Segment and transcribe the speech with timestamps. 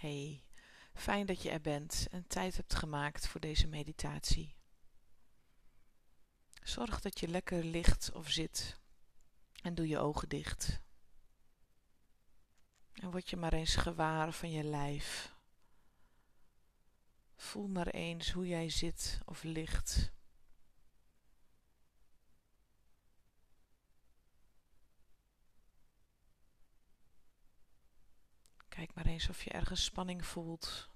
[0.00, 0.44] Hey,
[0.94, 4.54] fijn dat je er bent en tijd hebt gemaakt voor deze meditatie.
[6.62, 8.78] Zorg dat je lekker ligt of zit
[9.62, 10.80] en doe je ogen dicht.
[12.92, 15.34] En word je maar eens gewaar van je lijf.
[17.36, 20.12] Voel maar eens hoe jij zit of ligt.
[28.68, 30.88] Kijk maar eens of je ergens spanning voelt,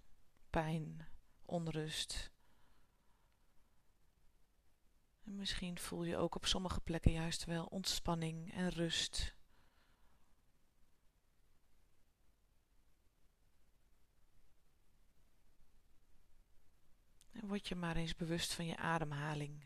[0.51, 1.09] pijn,
[1.45, 2.31] onrust.
[5.25, 9.35] En misschien voel je ook op sommige plekken juist wel ontspanning en rust.
[17.33, 19.65] En word je maar eens bewust van je ademhaling.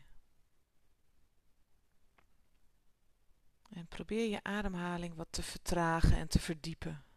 [3.69, 7.08] En probeer je ademhaling wat te vertragen en te verdiepen.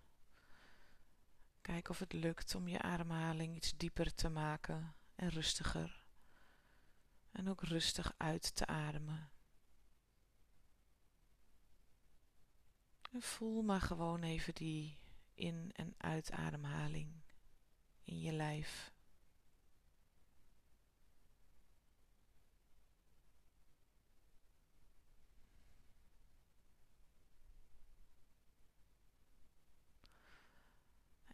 [1.62, 6.04] Kijk of het lukt om je ademhaling iets dieper te maken en rustiger.
[7.30, 9.30] En ook rustig uit te ademen.
[13.12, 14.98] En voel maar gewoon even die
[15.34, 17.22] in- en uitademhaling
[18.04, 18.91] in je lijf.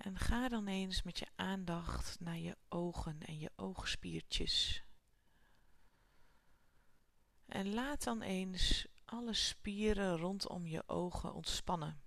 [0.08, 4.84] En ga dan eens met je aandacht naar je ogen en je oogspiertjes.
[7.46, 12.02] En laat dan eens alle spieren rondom je ogen ontspannen.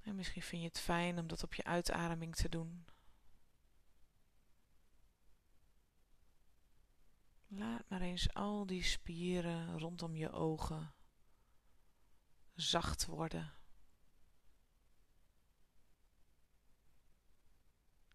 [0.00, 2.84] En misschien vind je het fijn om dat op je uitademing te doen.
[7.46, 10.94] Laat maar eens al die spieren rondom je ogen
[12.54, 13.59] zacht worden.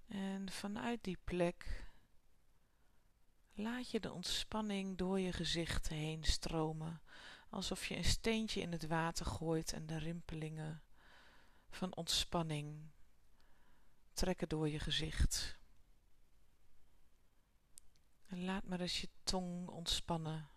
[0.08, 1.86] En vanuit die plek
[3.54, 7.02] laat je de ontspanning door je gezicht heen stromen,
[7.50, 10.84] alsof je een steentje in het water gooit en de rimpelingen
[11.70, 12.90] van ontspanning
[14.14, 15.58] trekken door je gezicht.
[18.26, 20.50] En laat maar eens je tong ontspannen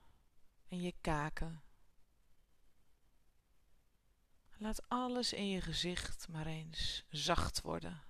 [0.69, 1.63] en je kaken.
[4.57, 8.08] Laat alles in je gezicht maar eens zacht worden.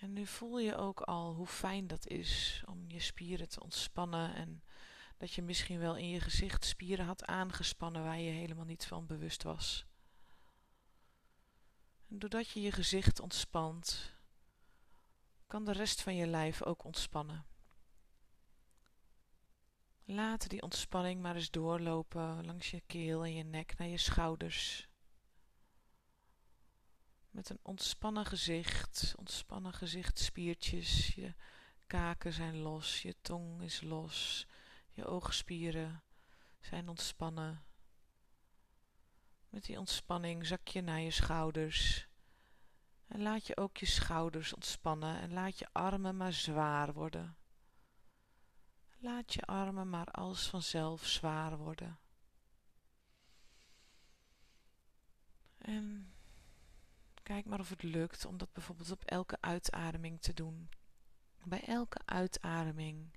[0.00, 4.34] En nu voel je ook al hoe fijn dat is om je spieren te ontspannen
[4.34, 4.62] en
[5.16, 9.06] dat je misschien wel in je gezicht spieren had aangespannen waar je helemaal niet van
[9.06, 9.86] bewust was.
[12.08, 14.14] En doordat je je gezicht ontspant,
[15.46, 17.44] kan de rest van je lijf ook ontspannen.
[20.04, 24.89] Laat die ontspanning maar eens doorlopen langs je keel en je nek naar je schouders.
[27.30, 31.14] Met een ontspannen gezicht, ontspannen gezichtspiertjes.
[31.14, 31.34] Je
[31.86, 34.46] kaken zijn los, je tong is los,
[34.90, 36.02] je oogspieren
[36.60, 37.64] zijn ontspannen.
[39.48, 42.08] Met die ontspanning zak je naar je schouders.
[43.06, 47.36] En laat je ook je schouders ontspannen en laat je armen maar zwaar worden.
[48.98, 51.98] Laat je armen maar als vanzelf zwaar worden.
[55.58, 56.09] En
[57.30, 60.68] Kijk maar of het lukt om dat bijvoorbeeld op elke uitademing te doen.
[61.44, 63.14] Bij elke uitademing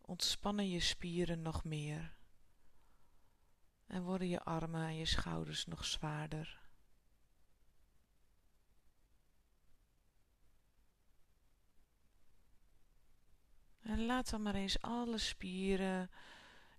[0.00, 2.16] ontspannen je spieren nog meer
[3.86, 6.60] en worden je armen en je schouders nog zwaarder.
[13.80, 16.10] En laat dan maar eens alle spieren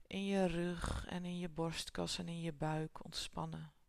[0.08, 3.81] in je rug en in je borstkas en in je buik ontspannen.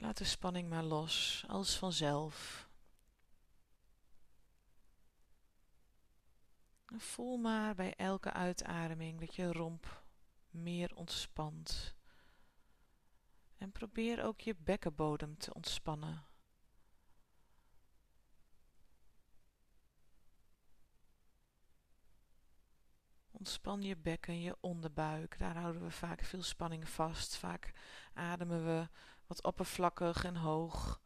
[0.00, 2.68] Laat de spanning maar los, als vanzelf.
[6.86, 10.04] Voel maar bij elke uitademing dat je romp
[10.50, 11.94] meer ontspant.
[13.56, 16.26] En probeer ook je bekkenbodem te ontspannen.
[23.30, 25.38] Ontspan je bekken, je onderbuik.
[25.38, 27.36] Daar houden we vaak veel spanning vast.
[27.36, 27.72] Vaak
[28.12, 28.88] ademen we
[29.28, 31.00] wat oppervlakkig en hoog.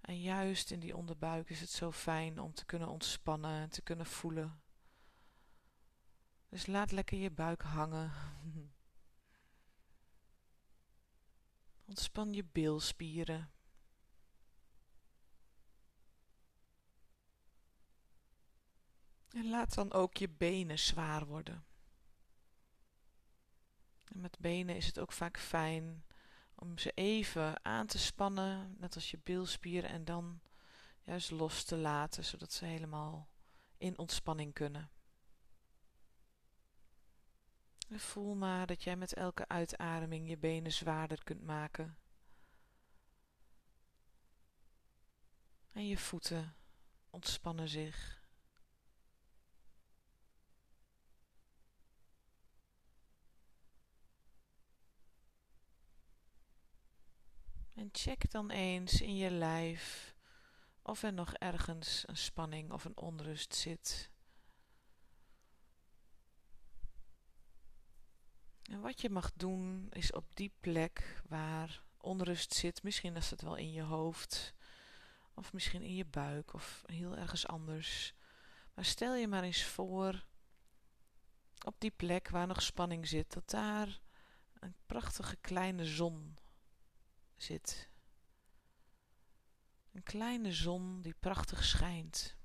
[0.00, 3.82] En juist in die onderbuik is het zo fijn om te kunnen ontspannen en te
[3.82, 4.60] kunnen voelen.
[6.48, 8.12] Dus laat lekker je buik hangen.
[11.88, 13.50] Ontspan je bilspieren.
[19.28, 21.64] En laat dan ook je benen zwaar worden.
[24.04, 26.04] En met benen is het ook vaak fijn
[26.60, 30.40] om ze even aan te spannen, net als je bilspieren, en dan
[31.02, 33.28] juist los te laten, zodat ze helemaal
[33.76, 34.90] in ontspanning kunnen.
[37.88, 41.98] En voel maar dat jij met elke uitademing je benen zwaarder kunt maken.
[45.72, 46.54] En je voeten
[47.10, 48.17] ontspannen zich.
[57.78, 60.14] En check dan eens in je lijf
[60.82, 64.10] of er nog ergens een spanning of een onrust zit.
[68.62, 73.42] En wat je mag doen is op die plek waar onrust zit, misschien is het
[73.42, 74.54] wel in je hoofd,
[75.34, 78.14] of misschien in je buik, of heel ergens anders.
[78.74, 80.24] Maar stel je maar eens voor,
[81.64, 84.00] op die plek waar nog spanning zit, dat daar
[84.60, 86.36] een prachtige kleine zon
[87.42, 87.88] zit.
[89.92, 92.36] Een kleine zon die prachtig schijnt.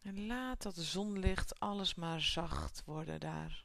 [0.00, 3.64] En laat dat zonlicht alles maar zacht worden daar.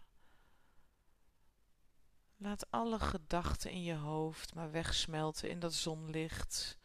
[2.38, 6.78] Laat alle gedachten in je hoofd maar wegsmelten in dat zonlicht.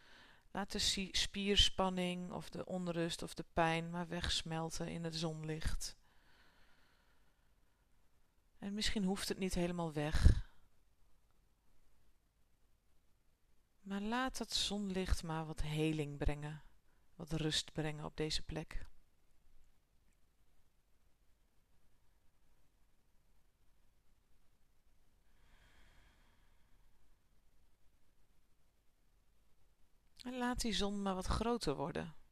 [0.51, 5.97] Laat de spierspanning of de onrust of de pijn maar wegsmelten in het zonlicht.
[8.65, 10.49] En misschien hoeft het niet helemaal weg.
[13.81, 16.63] Maar laat dat zonlicht maar wat heling brengen,
[17.15, 18.87] wat rust brengen op deze plek.
[30.23, 32.24] En laat die zon maar wat groter worden.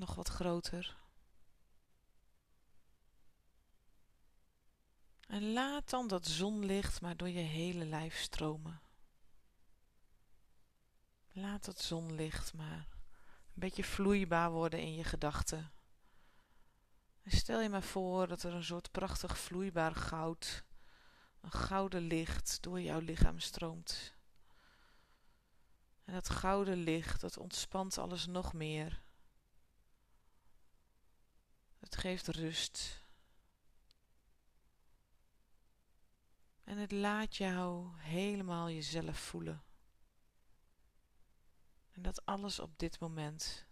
[0.00, 0.96] Nog wat groter.
[5.26, 8.80] En laat dan dat zonlicht maar door je hele lijf stromen.
[11.32, 12.88] Laat dat zonlicht maar
[13.44, 15.72] een beetje vloeibaar worden in je gedachten.
[17.22, 20.64] En stel je maar voor dat er een soort prachtig vloeibaar goud
[21.40, 24.14] een gouden licht door jouw lichaam stroomt.
[26.04, 29.02] En dat gouden licht, dat ontspant alles nog meer.
[31.90, 33.04] Het geeft rust.
[36.64, 39.62] En het laat jou helemaal jezelf voelen.
[41.90, 43.66] En dat alles op dit moment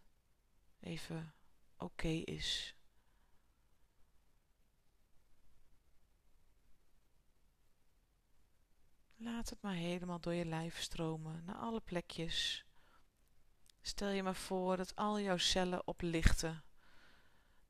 [0.81, 1.35] even
[1.77, 2.75] oké is.
[9.17, 12.65] Laat het maar helemaal door je lijf stromen, naar alle plekjes.
[13.81, 16.63] Stel je maar voor dat al jouw cellen oplichten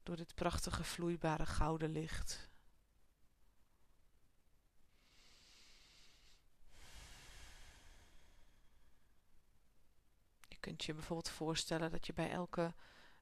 [0.09, 2.51] door dit prachtige vloeibare gouden licht.
[10.49, 12.75] Je kunt je bijvoorbeeld voorstellen dat je bij elke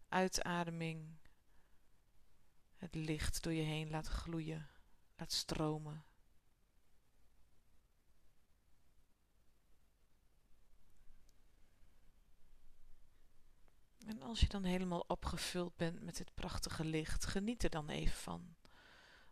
[0.09, 1.17] uitademing
[2.77, 4.69] het licht door je heen laat gloeien,
[5.17, 6.05] laat stromen.
[14.07, 18.17] En als je dan helemaal opgevuld bent met dit prachtige licht, geniet er dan even
[18.17, 18.57] van.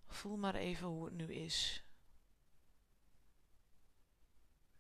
[0.07, 1.85] Voel maar even hoe het nu is.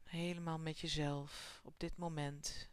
[0.03, 2.71] Helemaal met jezelf op dit moment.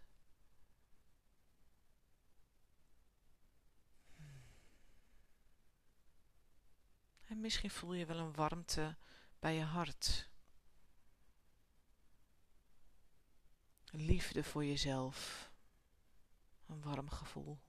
[7.21, 8.97] En misschien voel je wel een warmte
[9.39, 10.29] bij je hart.
[13.91, 15.50] Liefde voor jezelf.
[16.71, 17.59] Een warm gevoel.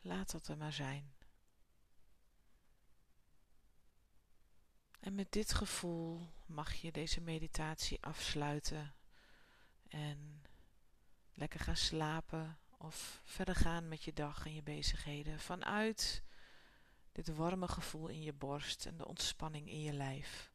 [0.00, 1.14] Laat dat er maar zijn.
[5.00, 8.94] En met dit gevoel mag je deze meditatie afsluiten
[9.88, 10.42] en
[11.32, 16.22] lekker gaan slapen of verder gaan met je dag en je bezigheden vanuit
[17.12, 20.52] dit warme gevoel in je borst en de ontspanning in je lijf.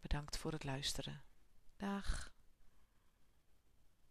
[0.00, 1.22] Bedankt voor het luisteren.
[1.76, 2.29] Dag.